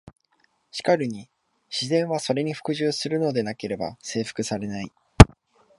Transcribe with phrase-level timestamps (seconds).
[0.71, 1.29] しかるに
[1.69, 4.91] 「自然は、それに服従するのでなければ征服されない」。